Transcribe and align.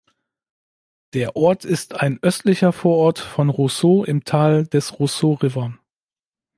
Der 1.13 1.35
Ort 1.35 1.63
ist 1.63 1.93
ein 1.93 2.17
östlicher 2.23 2.73
Vorort 2.73 3.19
von 3.19 3.49
Roseau 3.49 4.03
im 4.03 4.23
Tal 4.23 4.65
des 4.65 4.99
Roseau 4.99 5.33
River. 5.33 5.77